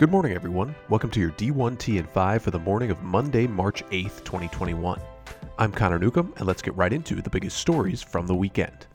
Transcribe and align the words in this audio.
Good 0.00 0.10
morning, 0.10 0.32
everyone. 0.32 0.74
Welcome 0.88 1.10
to 1.10 1.20
your 1.20 1.32
D1T 1.32 1.98
and 1.98 2.08
5 2.08 2.42
for 2.42 2.50
the 2.50 2.58
morning 2.58 2.90
of 2.90 3.02
Monday, 3.02 3.46
March 3.46 3.84
8th, 3.90 4.24
2021. 4.24 4.98
I'm 5.58 5.72
Connor 5.72 5.98
Newcomb, 5.98 6.32
and 6.38 6.46
let's 6.46 6.62
get 6.62 6.74
right 6.74 6.90
into 6.90 7.16
the 7.16 7.28
biggest 7.28 7.58
stories 7.58 8.00
from 8.00 8.26
the 8.26 8.34
weekend. 8.34 8.86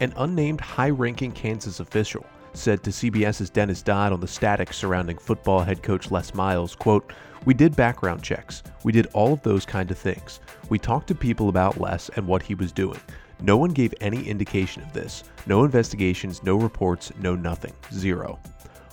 An 0.00 0.12
unnamed 0.18 0.60
high 0.60 0.90
ranking 0.90 1.32
Kansas 1.32 1.80
official 1.80 2.26
said 2.52 2.82
to 2.82 2.90
CBS's 2.90 3.48
Dennis 3.48 3.80
Dodd 3.80 4.12
on 4.12 4.20
the 4.20 4.28
static 4.28 4.74
surrounding 4.74 5.16
football 5.16 5.60
head 5.60 5.82
coach 5.82 6.10
Les 6.10 6.34
Miles, 6.34 6.74
quote, 6.74 7.14
We 7.46 7.54
did 7.54 7.74
background 7.74 8.22
checks. 8.22 8.62
We 8.84 8.92
did 8.92 9.06
all 9.14 9.32
of 9.32 9.42
those 9.42 9.64
kind 9.64 9.90
of 9.90 9.96
things. 9.96 10.40
We 10.68 10.78
talked 10.78 11.06
to 11.06 11.14
people 11.14 11.48
about 11.48 11.80
Les 11.80 12.10
and 12.16 12.26
what 12.26 12.42
he 12.42 12.54
was 12.54 12.72
doing. 12.72 13.00
No 13.40 13.56
one 13.56 13.70
gave 13.70 13.94
any 14.02 14.28
indication 14.28 14.82
of 14.82 14.92
this. 14.92 15.24
No 15.46 15.64
investigations, 15.64 16.42
no 16.42 16.56
reports, 16.56 17.10
no 17.20 17.34
nothing. 17.34 17.72
Zero. 17.90 18.38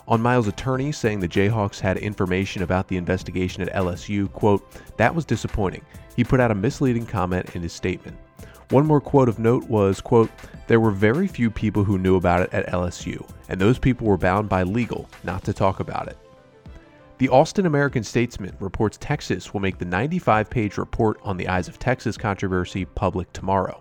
On 0.10 0.20
Miles' 0.20 0.48
attorney 0.48 0.92
saying 0.92 1.20
the 1.20 1.28
Jayhawks 1.28 1.80
had 1.80 1.98
information 1.98 2.64
about 2.64 2.88
the 2.88 2.98
investigation 2.98 3.62
at 3.62 3.72
LSU, 3.76 4.32
quote, 4.34 4.68
that 4.98 5.14
was 5.14 5.24
disappointing. 5.24 5.86
He 6.16 6.24
put 6.24 6.40
out 6.40 6.50
a 6.50 6.56
misleading 6.56 7.06
comment 7.06 7.56
in 7.56 7.62
his 7.62 7.74
statement. 7.74 8.18
One 8.72 8.88
more 8.88 9.00
quote 9.00 9.30
of 9.30 9.38
note 9.38 9.70
was, 9.70 10.02
quote, 10.02 10.32
there 10.66 10.80
were 10.80 10.90
very 10.90 11.28
few 11.28 11.52
people 11.52 11.84
who 11.84 12.00
knew 12.00 12.16
about 12.16 12.42
it 12.42 12.52
at 12.52 12.66
LSU, 12.70 13.24
and 13.50 13.62
those 13.62 13.78
people 13.78 14.08
were 14.08 14.18
bound 14.18 14.50
by 14.50 14.64
legal 14.64 15.08
not 15.24 15.44
to 15.44 15.54
talk 15.54 15.80
about 15.80 16.08
it. 16.08 16.18
The 17.20 17.30
Austin 17.30 17.68
American 17.68 18.04
Statesman 18.04 18.56
reports 18.60 18.98
Texas 19.00 19.54
will 19.54 19.60
make 19.60 19.78
the 19.78 19.86
95 19.86 20.50
page 20.50 20.80
report 20.80 21.20
on 21.22 21.38
the 21.38 21.48
Eyes 21.48 21.68
of 21.68 21.78
Texas 21.78 22.18
controversy 22.18 22.84
public 22.84 23.32
tomorrow. 23.32 23.80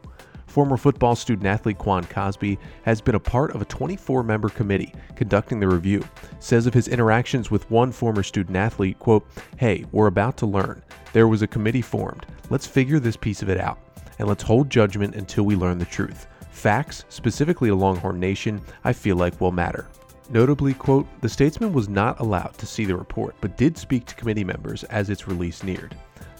Former 0.48 0.78
football 0.78 1.14
student 1.14 1.46
athlete 1.46 1.76
Quan 1.76 2.04
Cosby 2.04 2.58
has 2.82 3.02
been 3.02 3.14
a 3.14 3.20
part 3.20 3.54
of 3.54 3.60
a 3.60 3.66
24 3.66 4.22
member 4.22 4.48
committee 4.48 4.94
conducting 5.14 5.60
the 5.60 5.68
review. 5.68 6.02
Says 6.40 6.66
of 6.66 6.72
his 6.72 6.88
interactions 6.88 7.50
with 7.50 7.70
one 7.70 7.92
former 7.92 8.22
student 8.22 8.56
athlete, 8.56 8.98
quote, 8.98 9.26
Hey, 9.58 9.84
we're 9.92 10.06
about 10.06 10.38
to 10.38 10.46
learn. 10.46 10.82
There 11.12 11.28
was 11.28 11.42
a 11.42 11.46
committee 11.46 11.82
formed. 11.82 12.26
Let's 12.48 12.66
figure 12.66 12.98
this 12.98 13.16
piece 13.16 13.42
of 13.42 13.50
it 13.50 13.60
out. 13.60 13.78
And 14.18 14.26
let's 14.26 14.42
hold 14.42 14.70
judgment 14.70 15.14
until 15.14 15.44
we 15.44 15.54
learn 15.54 15.78
the 15.78 15.84
truth. 15.84 16.26
Facts, 16.50 17.04
specifically 17.10 17.68
to 17.68 17.74
Longhorn 17.74 18.18
Nation, 18.18 18.60
I 18.84 18.94
feel 18.94 19.16
like 19.16 19.40
will 19.40 19.52
matter. 19.52 19.86
Notably, 20.30 20.74
quote, 20.74 21.06
the 21.20 21.28
statesman 21.28 21.72
was 21.72 21.88
not 21.88 22.20
allowed 22.20 22.56
to 22.58 22.66
see 22.66 22.84
the 22.84 22.96
report, 22.96 23.34
but 23.40 23.56
did 23.56 23.78
speak 23.78 24.06
to 24.06 24.14
committee 24.14 24.44
members 24.44 24.82
as 24.84 25.08
its 25.10 25.28
release 25.28 25.62
neared. 25.62 25.94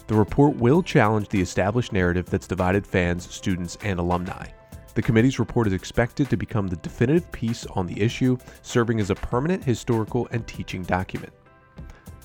The 0.09 0.15
report 0.15 0.55
will 0.55 0.81
challenge 0.81 1.29
the 1.29 1.39
established 1.39 1.93
narrative 1.93 2.27
that's 2.27 2.47
divided 2.47 2.83
fans, 2.83 3.31
students, 3.31 3.77
and 3.83 3.99
alumni. 3.99 4.47
The 4.95 5.03
committee's 5.03 5.37
report 5.37 5.67
is 5.67 5.73
expected 5.73 6.31
to 6.31 6.35
become 6.35 6.67
the 6.67 6.77
definitive 6.77 7.31
piece 7.31 7.67
on 7.67 7.85
the 7.85 8.01
issue, 8.01 8.35
serving 8.63 8.99
as 8.99 9.11
a 9.11 9.15
permanent 9.15 9.63
historical 9.63 10.27
and 10.31 10.47
teaching 10.47 10.81
document. 10.81 11.31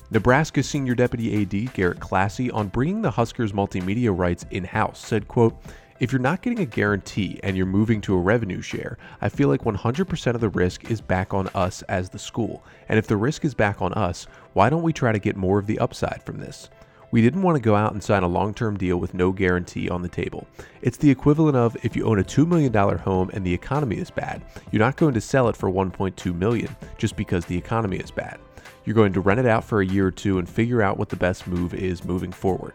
Nebraska 0.09 0.63
Senior 0.63 0.95
Deputy 0.95 1.43
AD 1.43 1.75
Garrett 1.75 1.99
Klassy 1.99 2.49
on 2.49 2.69
bringing 2.69 3.03
the 3.03 3.11
Huskers 3.11 3.51
multimedia 3.51 4.17
rights 4.17 4.47
in-house 4.49 5.05
said, 5.05 5.27
quote, 5.27 5.55
if 5.99 6.11
you're 6.11 6.19
not 6.19 6.41
getting 6.41 6.61
a 6.61 6.65
guarantee 6.65 7.39
and 7.43 7.55
you're 7.55 7.67
moving 7.67 8.01
to 8.01 8.15
a 8.15 8.19
revenue 8.19 8.61
share, 8.61 8.97
I 9.21 9.29
feel 9.29 9.47
like 9.47 9.61
100% 9.61 10.33
of 10.33 10.41
the 10.41 10.49
risk 10.49 10.89
is 10.89 11.01
back 11.01 11.35
on 11.35 11.49
us 11.49 11.83
as 11.83 12.09
the 12.09 12.17
school. 12.17 12.65
And 12.89 12.97
if 12.97 13.05
the 13.05 13.15
risk 13.15 13.45
is 13.45 13.53
back 13.53 13.79
on 13.83 13.93
us, 13.93 14.25
why 14.53 14.71
don't 14.71 14.81
we 14.81 14.91
try 14.91 15.11
to 15.11 15.19
get 15.19 15.35
more 15.35 15.59
of 15.59 15.67
the 15.67 15.77
upside 15.77 16.23
from 16.23 16.39
this? 16.39 16.67
We 17.15 17.21
didn't 17.21 17.43
want 17.43 17.55
to 17.55 17.61
go 17.61 17.77
out 17.77 17.93
and 17.93 18.03
sign 18.03 18.23
a 18.23 18.27
long 18.27 18.53
term 18.53 18.75
deal 18.75 18.97
with 18.97 19.13
no 19.13 19.31
guarantee 19.31 19.87
on 19.87 20.01
the 20.01 20.09
table. 20.09 20.45
It's 20.81 20.97
the 20.97 21.09
equivalent 21.09 21.55
of 21.55 21.77
if 21.81 21.95
you 21.95 22.03
own 22.03 22.19
a 22.19 22.23
$2 22.25 22.45
million 22.45 22.73
home 22.73 23.29
and 23.31 23.45
the 23.45 23.53
economy 23.53 23.95
is 23.95 24.11
bad, 24.11 24.43
you're 24.69 24.81
not 24.81 24.97
going 24.97 25.13
to 25.13 25.21
sell 25.21 25.47
it 25.47 25.55
for 25.55 25.71
1.2 25.71 26.35
million 26.35 26.75
just 26.97 27.15
because 27.15 27.45
the 27.45 27.57
economy 27.57 27.99
is 27.99 28.11
bad. 28.11 28.37
You're 28.83 28.97
going 28.97 29.13
to 29.13 29.21
rent 29.21 29.39
it 29.39 29.45
out 29.45 29.63
for 29.63 29.79
a 29.79 29.85
year 29.85 30.07
or 30.07 30.11
two 30.11 30.39
and 30.39 30.49
figure 30.49 30.81
out 30.81 30.97
what 30.97 31.07
the 31.07 31.15
best 31.15 31.47
move 31.47 31.73
is 31.73 32.03
moving 32.03 32.33
forward. 32.33 32.73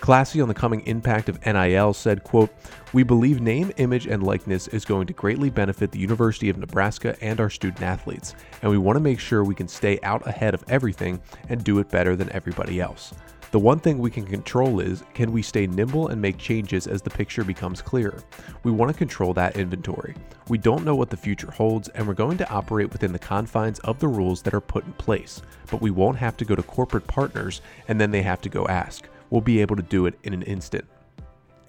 Klassy 0.00 0.42
on 0.42 0.48
the 0.48 0.54
coming 0.54 0.86
impact 0.86 1.30
of 1.30 1.44
NIL 1.46 1.94
said, 1.94 2.24
quote, 2.24 2.50
We 2.92 3.04
believe 3.04 3.40
name, 3.40 3.72
image, 3.78 4.06
and 4.06 4.22
likeness 4.22 4.68
is 4.68 4.84
going 4.84 5.06
to 5.06 5.14
greatly 5.14 5.48
benefit 5.48 5.90
the 5.90 5.98
University 5.98 6.50
of 6.50 6.58
Nebraska 6.58 7.16
and 7.22 7.40
our 7.40 7.48
student 7.48 7.82
athletes, 7.82 8.34
and 8.60 8.70
we 8.70 8.76
want 8.76 8.96
to 8.96 9.00
make 9.00 9.18
sure 9.18 9.42
we 9.42 9.54
can 9.54 9.66
stay 9.66 9.98
out 10.02 10.26
ahead 10.26 10.52
of 10.52 10.62
everything 10.68 11.22
and 11.48 11.64
do 11.64 11.78
it 11.78 11.88
better 11.88 12.14
than 12.14 12.30
everybody 12.32 12.80
else. 12.80 13.14
The 13.52 13.60
one 13.60 13.78
thing 13.78 13.98
we 13.98 14.10
can 14.10 14.26
control 14.26 14.80
is 14.80 15.04
can 15.14 15.30
we 15.30 15.40
stay 15.40 15.68
nimble 15.68 16.08
and 16.08 16.20
make 16.20 16.36
changes 16.36 16.88
as 16.88 17.00
the 17.00 17.10
picture 17.10 17.44
becomes 17.44 17.80
clearer? 17.80 18.24
We 18.64 18.72
want 18.72 18.90
to 18.90 18.98
control 18.98 19.32
that 19.34 19.56
inventory. 19.56 20.16
We 20.48 20.58
don't 20.58 20.84
know 20.84 20.96
what 20.96 21.10
the 21.10 21.16
future 21.16 21.52
holds, 21.52 21.88
and 21.90 22.08
we're 22.08 22.14
going 22.14 22.38
to 22.38 22.50
operate 22.50 22.92
within 22.92 23.12
the 23.12 23.20
confines 23.20 23.78
of 23.80 24.00
the 24.00 24.08
rules 24.08 24.42
that 24.42 24.54
are 24.54 24.60
put 24.60 24.84
in 24.84 24.92
place, 24.94 25.42
but 25.70 25.80
we 25.80 25.92
won't 25.92 26.18
have 26.18 26.36
to 26.38 26.44
go 26.44 26.56
to 26.56 26.62
corporate 26.64 27.06
partners 27.06 27.60
and 27.86 28.00
then 28.00 28.10
they 28.10 28.22
have 28.22 28.40
to 28.40 28.48
go 28.48 28.66
ask. 28.66 29.08
We'll 29.30 29.40
be 29.40 29.60
able 29.60 29.76
to 29.76 29.82
do 29.82 30.06
it 30.06 30.18
in 30.24 30.32
an 30.32 30.42
instant. 30.42 30.84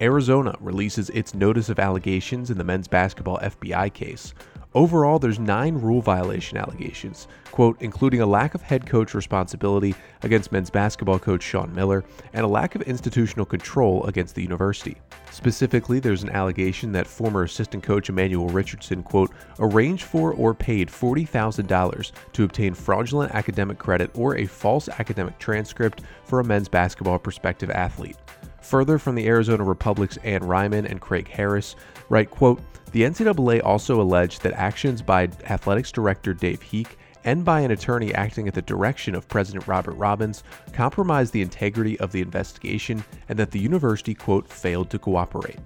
Arizona 0.00 0.56
releases 0.60 1.10
its 1.10 1.34
notice 1.34 1.68
of 1.68 1.78
allegations 1.78 2.50
in 2.50 2.58
the 2.58 2.64
men's 2.64 2.88
basketball 2.88 3.38
FBI 3.38 3.92
case. 3.94 4.34
Overall, 4.78 5.18
there's 5.18 5.40
nine 5.40 5.74
rule 5.74 6.00
violation 6.00 6.56
allegations, 6.56 7.26
quote, 7.50 7.82
including 7.82 8.20
a 8.20 8.26
lack 8.26 8.54
of 8.54 8.62
head 8.62 8.86
coach 8.86 9.12
responsibility 9.12 9.92
against 10.22 10.52
men's 10.52 10.70
basketball 10.70 11.18
coach 11.18 11.42
Sean 11.42 11.74
Miller 11.74 12.04
and 12.32 12.44
a 12.44 12.48
lack 12.48 12.76
of 12.76 12.82
institutional 12.82 13.44
control 13.44 14.04
against 14.04 14.36
the 14.36 14.42
university. 14.42 14.96
Specifically, 15.32 15.98
there's 15.98 16.22
an 16.22 16.30
allegation 16.30 16.92
that 16.92 17.08
former 17.08 17.42
assistant 17.42 17.82
coach 17.82 18.08
Emanuel 18.08 18.50
Richardson, 18.50 19.02
quote, 19.02 19.32
arranged 19.58 20.04
for 20.04 20.32
or 20.34 20.54
paid 20.54 20.86
$40,000 20.86 22.12
to 22.34 22.44
obtain 22.44 22.72
fraudulent 22.72 23.34
academic 23.34 23.78
credit 23.78 24.12
or 24.14 24.36
a 24.36 24.46
false 24.46 24.88
academic 24.88 25.36
transcript 25.40 26.02
for 26.22 26.38
a 26.38 26.44
men's 26.44 26.68
basketball 26.68 27.18
prospective 27.18 27.70
athlete. 27.70 28.16
Further 28.62 28.98
from 28.98 29.14
the 29.14 29.26
Arizona 29.26 29.64
Republic's 29.64 30.16
Anne 30.18 30.44
Ryman 30.44 30.86
and 30.86 31.00
Craig 31.00 31.28
Harris, 31.28 31.76
write, 32.08 32.30
quote, 32.30 32.60
the 32.92 33.02
NCAA 33.02 33.62
also 33.62 34.00
alleged 34.00 34.42
that 34.42 34.54
actions 34.54 35.02
by 35.02 35.24
athletics 35.44 35.92
director 35.92 36.32
Dave 36.32 36.60
Heeke 36.60 36.96
and 37.24 37.44
by 37.44 37.60
an 37.60 37.70
attorney 37.70 38.14
acting 38.14 38.48
at 38.48 38.54
the 38.54 38.62
direction 38.62 39.14
of 39.14 39.28
President 39.28 39.66
Robert 39.66 39.92
Robbins 39.94 40.42
compromised 40.72 41.32
the 41.32 41.42
integrity 41.42 41.98
of 42.00 42.12
the 42.12 42.22
investigation 42.22 43.04
and 43.28 43.38
that 43.38 43.50
the 43.50 43.58
university, 43.58 44.14
quote, 44.14 44.48
failed 44.48 44.88
to 44.90 44.98
cooperate. 44.98 45.58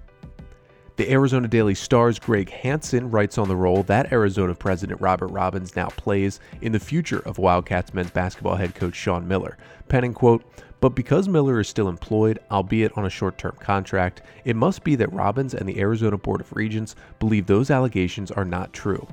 The 0.95 1.09
Arizona 1.11 1.47
Daily 1.47 1.73
Star's 1.73 2.19
Greg 2.19 2.51
Hansen 2.51 3.09
writes 3.09 3.39
on 3.39 3.47
the 3.47 3.55
role 3.55 3.81
that 3.83 4.11
Arizona 4.11 4.53
President 4.53 5.01
Robert 5.01 5.29
Robbins 5.29 5.75
now 5.75 5.87
plays 5.87 6.39
in 6.61 6.71
the 6.71 6.79
future 6.79 7.19
of 7.19 7.39
Wildcats 7.39 7.95
men's 7.95 8.11
basketball 8.11 8.55
head 8.55 8.75
coach 8.75 8.95
Sean 8.95 9.27
Miller, 9.27 9.57
penning, 9.87 10.13
quote, 10.13 10.43
but 10.83 10.95
because 10.95 11.29
Miller 11.29 11.61
is 11.61 11.69
still 11.69 11.87
employed, 11.87 12.39
albeit 12.51 12.97
on 12.97 13.05
a 13.05 13.09
short 13.09 13.37
term 13.37 13.55
contract, 13.57 14.21
it 14.43 14.57
must 14.57 14.83
be 14.83 14.95
that 14.95 15.13
Robbins 15.13 15.53
and 15.53 15.65
the 15.65 15.79
Arizona 15.79 16.17
Board 16.17 16.41
of 16.41 16.53
Regents 16.53 16.97
believe 17.19 17.45
those 17.45 17.71
allegations 17.71 18.31
are 18.31 18.43
not 18.43 18.73
true. 18.73 19.07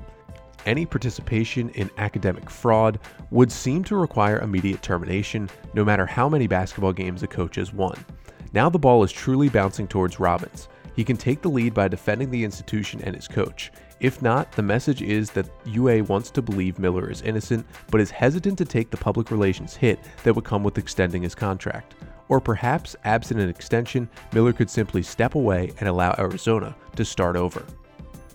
Any 0.65 0.85
participation 0.85 1.69
in 1.69 1.89
academic 1.97 2.49
fraud 2.49 2.99
would 3.29 3.53
seem 3.53 3.85
to 3.85 3.95
require 3.95 4.39
immediate 4.39 4.81
termination, 4.81 5.49
no 5.73 5.85
matter 5.85 6.05
how 6.05 6.27
many 6.27 6.45
basketball 6.45 6.91
games 6.91 7.23
a 7.23 7.27
coach 7.27 7.55
has 7.55 7.71
won. 7.71 8.03
Now 8.51 8.69
the 8.69 8.77
ball 8.77 9.01
is 9.05 9.13
truly 9.13 9.47
bouncing 9.47 9.87
towards 9.87 10.19
Robbins. 10.19 10.67
He 10.95 11.03
can 11.03 11.17
take 11.17 11.41
the 11.41 11.49
lead 11.49 11.73
by 11.73 11.87
defending 11.87 12.29
the 12.29 12.43
institution 12.43 13.01
and 13.03 13.15
his 13.15 13.27
coach. 13.27 13.71
If 13.99 14.21
not, 14.21 14.51
the 14.51 14.63
message 14.63 15.01
is 15.01 15.29
that 15.31 15.49
UA 15.65 16.03
wants 16.03 16.31
to 16.31 16.41
believe 16.41 16.79
Miller 16.79 17.09
is 17.09 17.21
innocent, 17.21 17.65
but 17.89 18.01
is 18.01 18.11
hesitant 18.11 18.57
to 18.57 18.65
take 18.65 18.89
the 18.89 18.97
public 18.97 19.29
relations 19.31 19.75
hit 19.75 19.99
that 20.23 20.33
would 20.33 20.43
come 20.45 20.63
with 20.63 20.77
extending 20.77 21.21
his 21.21 21.35
contract. 21.35 21.95
Or 22.27 22.39
perhaps, 22.39 22.95
absent 23.03 23.39
an 23.39 23.49
extension, 23.49 24.09
Miller 24.33 24.53
could 24.53 24.69
simply 24.69 25.03
step 25.03 25.35
away 25.35 25.71
and 25.79 25.87
allow 25.87 26.15
Arizona 26.17 26.75
to 26.95 27.05
start 27.05 27.35
over. 27.35 27.63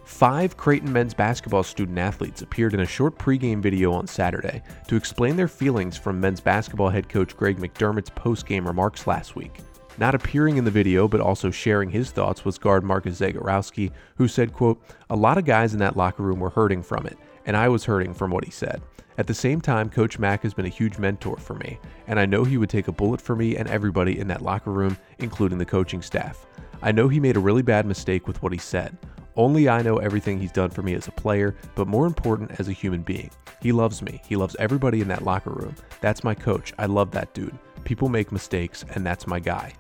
Five 0.05 0.57
Creighton 0.57 0.93
men's 0.93 1.15
basketball 1.15 1.65
student 1.65 1.99
athletes 1.99 2.41
appeared 2.41 2.75
in 2.75 2.81
a 2.81 2.87
short 2.87 3.19
pregame 3.19 3.61
video 3.61 3.93
on 3.93 4.07
Saturday 4.07 4.63
to 4.87 4.95
explain 4.95 5.35
their 5.35 5.49
feelings 5.49 5.97
from 5.97 6.21
men's 6.21 6.41
basketball 6.41 6.91
head 6.91 7.09
coach 7.09 7.37
Greg 7.37 7.59
McDermott's 7.59 8.11
postgame 8.11 8.67
remarks 8.67 9.09
last 9.09 9.35
week. 9.35 9.59
Not 9.99 10.15
appearing 10.15 10.59
in 10.59 10.65
the 10.65 10.71
video, 10.71 11.09
but 11.09 11.21
also 11.21 11.51
sharing 11.51 11.91
his 11.91 12.11
thoughts 12.11 12.45
was 12.45 12.59
guard 12.59 12.85
Marcus 12.85 13.21
Zegarowski, 13.21 13.93
who 14.17 14.29
said, 14.29 14.53
quote, 14.53 14.83
A 15.09 15.17
lot 15.17 15.39
of 15.39 15.47
guys 15.47 15.73
in 15.73 15.79
that 15.79 15.97
locker 15.97 16.23
room 16.23 16.39
were 16.39 16.51
hurting 16.51 16.83
from 16.83 17.07
it, 17.07 17.17
and 17.47 17.57
I 17.57 17.69
was 17.69 17.85
hurting 17.85 18.13
from 18.13 18.31
what 18.31 18.45
he 18.45 18.51
said. 18.51 18.83
At 19.19 19.27
the 19.27 19.33
same 19.35 19.63
time, 19.63 19.89
Coach 19.89 20.19
Mack 20.19 20.43
has 20.43 20.53
been 20.53 20.67
a 20.67 20.71
huge 20.71 20.99
mentor 20.99 21.39
for 21.39 21.55
me, 21.55 21.79
and 22.07 22.21
I 22.21 22.27
know 22.27 22.45
he 22.45 22.59
would 22.59 22.69
take 22.69 22.89
a 22.89 22.93
bullet 22.93 23.21
for 23.21 23.35
me 23.35 23.57
and 23.57 23.67
everybody 23.69 24.19
in 24.19 24.29
that 24.29 24.43
locker 24.43 24.71
room, 24.71 24.99
including 25.19 25.57
the 25.57 25.65
coaching 25.65 26.03
staff. 26.03 26.47
I 26.83 26.93
know 26.93 27.09
he 27.09 27.19
made 27.19 27.37
a 27.37 27.41
really 27.41 27.63
bad 27.63 27.87
mistake 27.87 28.27
with 28.27 28.43
what 28.43 28.53
he 28.53 28.59
said. 28.59 28.99
Only 29.35 29.69
I 29.69 29.81
know 29.81 29.97
everything 29.97 30.39
he's 30.39 30.53
done 30.53 30.71
for 30.71 30.83
me 30.83 30.95
as 30.95 31.09
a 31.09 31.13
player, 31.13 31.55
but 31.75 31.87
more 31.87 32.07
important 32.07 32.59
as 32.61 32.69
a 32.69 32.73
human 32.73 33.03
being. 33.03 33.31
He 33.63 33.73
loves 33.73 34.03
me. 34.03 34.21
He 34.27 34.37
loves 34.37 34.57
everybody 34.59 35.01
in 35.01 35.09
that 35.09 35.25
locker 35.25 35.51
room. 35.51 35.75
That's 36.03 36.25
my 36.25 36.35
coach. 36.35 36.75
I 36.79 36.87
love 36.87 37.11
that 37.13 37.33
dude. 37.33 37.59
People 37.85 38.11
make 38.11 38.33
mistakes, 38.33 38.85
and 38.95 39.07
that's 39.07 39.27
my 39.27 39.41
guy. 39.41 39.73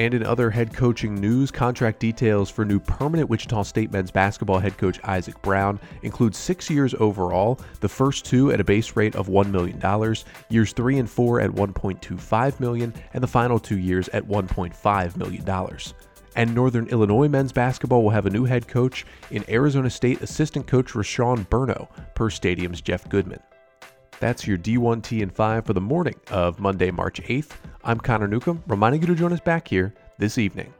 And 0.00 0.14
in 0.14 0.24
other 0.24 0.48
head 0.48 0.72
coaching 0.72 1.14
news, 1.14 1.50
contract 1.50 2.00
details 2.00 2.48
for 2.48 2.64
new 2.64 2.80
permanent 2.80 3.28
Wichita 3.28 3.64
State 3.64 3.92
men's 3.92 4.10
basketball 4.10 4.58
head 4.58 4.78
coach 4.78 4.98
Isaac 5.04 5.42
Brown 5.42 5.78
include 6.00 6.34
six 6.34 6.70
years 6.70 6.94
overall, 6.98 7.60
the 7.80 7.88
first 7.90 8.24
two 8.24 8.50
at 8.50 8.60
a 8.60 8.64
base 8.64 8.96
rate 8.96 9.14
of 9.14 9.28
$1 9.28 9.50
million, 9.50 9.78
years 10.48 10.72
three 10.72 10.98
and 10.98 11.10
four 11.10 11.38
at 11.42 11.50
1.25 11.50 12.60
million, 12.60 12.94
and 13.12 13.22
the 13.22 13.28
final 13.28 13.58
two 13.58 13.76
years 13.76 14.08
at 14.14 14.26
$1.5 14.26 15.16
million. 15.18 15.78
And 16.34 16.54
Northern 16.54 16.88
Illinois 16.88 17.28
men's 17.28 17.52
basketball 17.52 18.02
will 18.02 18.08
have 18.08 18.24
a 18.24 18.30
new 18.30 18.46
head 18.46 18.66
coach 18.68 19.04
in 19.30 19.44
Arizona 19.50 19.90
State 19.90 20.22
assistant 20.22 20.66
coach 20.66 20.94
Rashon 20.94 21.46
Burno, 21.48 21.88
per 22.14 22.30
Stadium's 22.30 22.80
Jeff 22.80 23.06
Goodman. 23.10 23.40
That's 24.20 24.46
your 24.46 24.58
D1T 24.58 25.22
and 25.22 25.34
5 25.34 25.64
for 25.64 25.72
the 25.72 25.80
morning 25.80 26.14
of 26.30 26.60
Monday, 26.60 26.90
March 26.90 27.22
8th. 27.22 27.52
I'm 27.82 27.98
Connor 27.98 28.28
Newcomb, 28.28 28.62
reminding 28.66 29.00
you 29.00 29.06
to 29.06 29.14
join 29.14 29.32
us 29.32 29.40
back 29.40 29.66
here 29.66 29.94
this 30.18 30.36
evening. 30.36 30.74